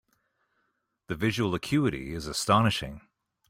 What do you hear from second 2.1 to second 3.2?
is astonishing.